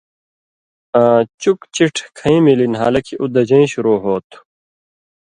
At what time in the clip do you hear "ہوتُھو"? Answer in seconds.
4.03-4.39